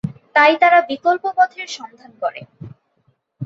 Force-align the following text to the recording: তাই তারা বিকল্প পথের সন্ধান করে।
তাই 0.35 0.53
তারা 0.61 0.79
বিকল্প 0.89 1.23
পথের 1.37 1.67
সন্ধান 1.77 2.11
করে। 2.21 2.41